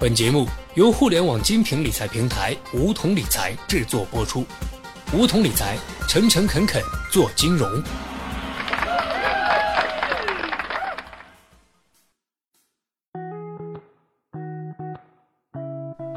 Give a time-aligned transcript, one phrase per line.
[0.00, 4.46] 本节目由互联网精品理财平台梧桐理财制作播出。
[5.12, 5.76] 梧桐理财，
[6.08, 7.70] 诚诚恳恳做金融。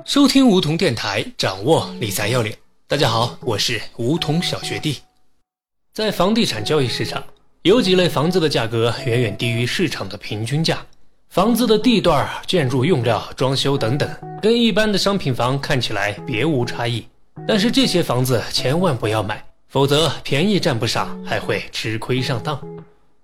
[0.06, 2.56] 收听梧桐电台，掌握理财要领。
[2.88, 5.00] 大家好，我是梧桐小学弟。
[5.92, 7.22] 在房地产交易市场，
[7.64, 10.86] 有几类房子的价格远远低于市场的平均价。
[11.34, 14.08] 房子的地段、建筑用料、装修等等，
[14.40, 17.04] 跟一般的商品房看起来别无差异。
[17.48, 22.62] 但是这些房子千万不要买，否则便宜占不上，还会吃亏上当。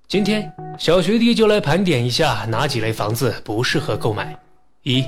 [0.07, 4.35] 今天小学弟就来盘点一下哪几类房子不适合购买。
[4.81, 5.05] 一、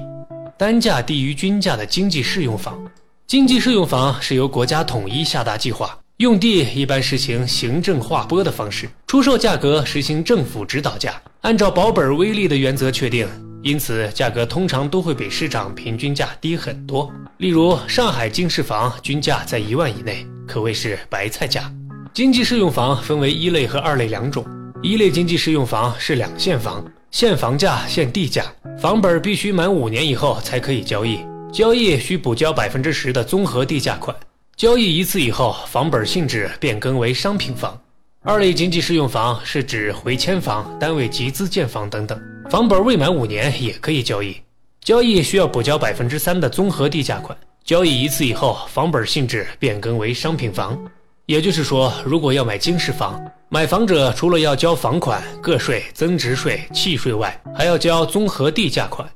[0.55, 2.79] 单价低于均价的经济适用房。
[3.25, 5.97] 经济适用房是由国家统一下达计划。
[6.21, 13.27] 用地一般实行行政划拨的方式，出售价格实行政府指导价，按照保本微利的原则确定，
[13.63, 17.11] 因此价格通常都会比市场平均价低很多。
[17.37, 21.73] 例如，上海经适房均价在一万以内，可谓是白菜价。
[22.13, 24.45] 经济适用房分为一类和二类两种，
[24.83, 28.45] 一类经济适用房是两限房，限房价限地价，
[28.79, 31.17] 房本必须满五年以后才可以交易，
[31.51, 34.15] 交易需补交百分之十的综合地价款。
[34.61, 37.75] 交易一次以后，房本性质变更为商品房。
[38.21, 44.39] 二类经济适用房是指回迁房、单位集资建房等等，房本未满五年也可以交易。
[44.81, 47.35] 交易需要补交百分之三的综合地价款。
[47.63, 50.79] 交易一次以后，房本性质变更为商品房。
[51.25, 59.09] 也就是说，如果要买经适房，买房者除了要交房款、个税、增值税、契税外，还要交综合地价款。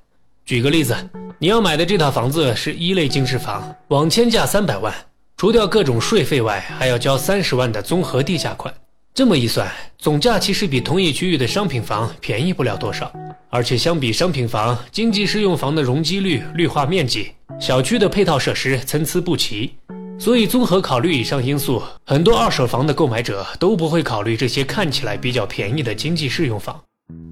[0.43, 0.95] 举个例子，
[1.37, 4.91] 你要买的这套房子是一类经适房，网签价三百万。
[5.37, 8.73] 除掉各种税费外，还要交三十万的综合地价款。
[9.13, 13.11] 这么一算，总价其实比同一区域的商品房便宜不了多少。
[13.49, 19.75] 而且相比商品房，经济适用房的容积率、绿化面积、小区的配套设施参差不齐。
[20.17, 26.81] 所以综合考虑以上因素，很多二手房的购买者都不会考虑这些看起来比较便宜的经济适用房。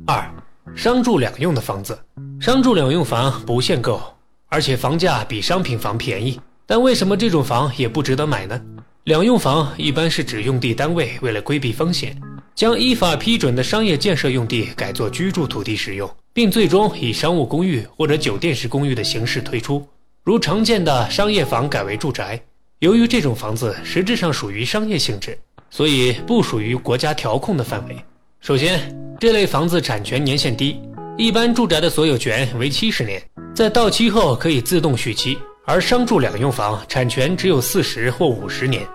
[0.05, 0.29] 二，
[0.75, 1.97] 商住两用的房子，
[2.41, 4.01] 商住两用房不限购，
[4.49, 6.37] 而且房价比商品房便宜。
[6.65, 8.59] 但为什么这种房也不值得买呢？
[9.03, 12.17] 两用房一般是指用地单位为了规避风险，
[12.55, 19.85] 将依法批准的商业建设用地改作居住土地使用，并最终以商务公寓或者酒店式公寓的形式推出，
[20.23, 22.41] 如常见的商业房改为住宅。
[22.79, 25.37] 由于这种房子实质上属于商业性质，
[25.69, 27.97] 所以不属于国家调控的范围。
[28.39, 28.79] 首先，
[29.19, 30.79] 这类房子产权年限低，
[31.17, 33.21] 一般住宅的所有权为七十年，
[33.53, 35.37] 在到期后可以自动续期。
[35.65, 38.85] 而商住两用房产权只有四十或五十年，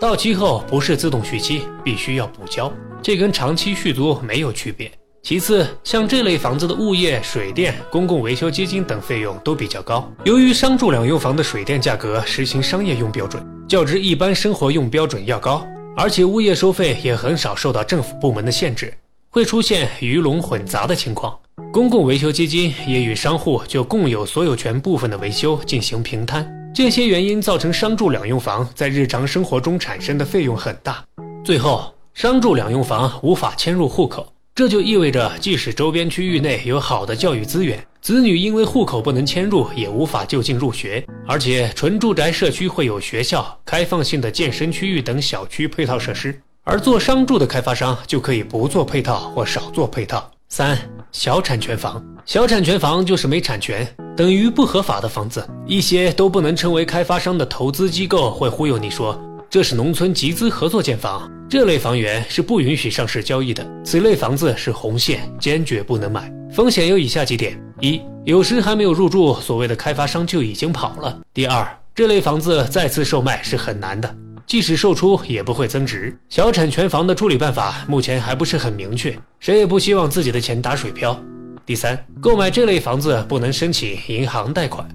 [0.00, 4.90] 到期后不是自动续期，必须要补交，这跟长期续租没有区别。
[5.22, 10.10] 其次，像这类房子的物业、水电、公共维修基金等费用都比较高。
[10.24, 15.62] 由于商住两用房的水电价格实行商业用标准，较之一般生活用标准要高，
[15.94, 18.94] 而且物业收费也很少受到政府部门的限制，
[19.34, 21.36] 会出现鱼龙混杂的情况。
[21.72, 31.04] 公共维修基金也与商户就共有所有权部分的维修进行平摊，这些原因造成商住两用房在日常生活中产生的费用很大。
[31.44, 41.04] 最后，商住两用房无法迁入户口，这就意味着即使周边区域内有好的教育资源，子女因为户口不能迁入，也无法就近入学。
[41.26, 50.30] 而且，纯住宅社区会有学校、开放性的健身区域等小区配套设施，而做商住的开发商就可以不做配套或少做配套。
[50.48, 50.78] 三
[51.12, 53.86] 小产权房，小产权房就是没产权，
[54.16, 55.46] 等于不合法的房子。
[55.66, 59.20] 一些都不能称为开发商的投资机构会忽悠你说
[59.50, 63.64] 这是农村集资合作建房，这类房源是不允许上市交易的。
[63.84, 66.32] 此类房子是红线，坚决不能买。
[66.50, 74.14] 风险有以下几点：一，有时还没有入住，所谓的开发商就已经跑了；第二，这类房子再次售卖是很难的。
[74.46, 76.16] 即使售出也不会增值。
[76.28, 81.18] 小产权房的处理办法目前还不是很明确，谁也不希望自己的钱打水漂。
[81.66, 84.86] 第三，购买这类房子不能申请银行贷款。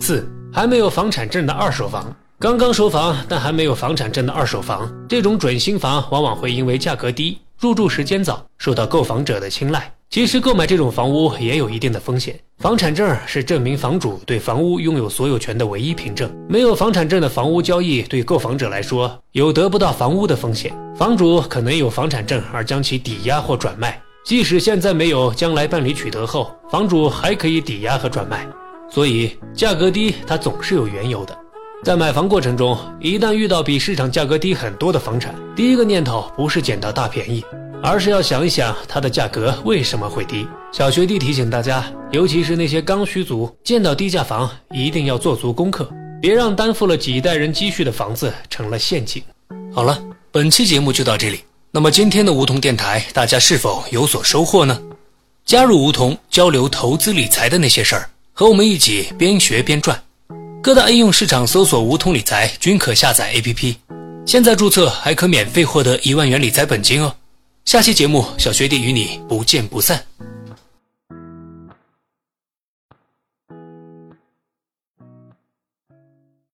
[0.00, 9.92] 四，还没有房产证的二手房，刚刚收房但还没有房产证的二手房，这种准新房往往会因为价格低、入住时间早，受到购房者的青睐。
[10.10, 12.38] 其实购买这种房屋也有一定的风险。
[12.58, 16.28] 房产证是证明房主对房屋拥有所有权的唯一凭证。
[16.48, 20.74] 没有房产证的房屋交易，对购房者来说有得不到房屋的风险。
[20.96, 28.44] 房主可能有房产证而将其抵押或转卖，即使现在没有，将来办理取得后，房主还可以抵押和转卖。
[28.90, 31.38] 所以价格低，它总是有缘由的。
[31.84, 37.44] 在买房过程中，一旦遇到比市场价格低很多的房产，第一个念头不是捡到大便宜。
[37.82, 40.46] 而是要想一想它的价格为什么会低。
[40.72, 45.90] 小学弟提醒大家，尤其是那些刚需族，见到低价房一定要做足功课，
[46.20, 49.22] 别让担负了几代人积蓄的房子成了陷阱。
[49.72, 51.40] 好了，本期节目就到这里。
[51.70, 54.80] 那么今天的梧桐电台，大家是否有所收获呢？
[55.44, 60.02] 加入梧桐，交流投资理财的那些事儿，和我们一起边学边赚。
[60.62, 63.76] 各大应用市场搜索“梧桐理财”均可下载 APP，
[64.26, 67.14] 现在注册还可免费获得一万元理财本金哦。
[67.68, 70.02] 下期节目，小学弟与你不见不散。